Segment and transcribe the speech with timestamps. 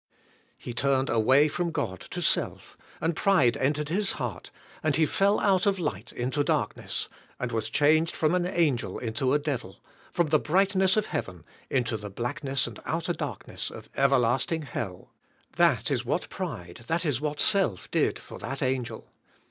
[0.57, 4.49] He turned away from God to self and pride entered his heart,
[4.81, 7.07] and he fell out of light into darkness,
[7.39, 9.77] and was changed from an angel into a devil,
[10.11, 15.13] from the brightness of heaven into the blackness and outer darkness of everlasting hell.
[15.57, 19.11] That is what pride, that is what self did for that angel.